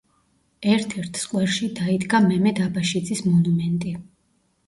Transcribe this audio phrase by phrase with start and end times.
[0.75, 3.93] ერთ-ერთ სკვერში დაიდგა მემედ აბაშიძის მონუმენტი.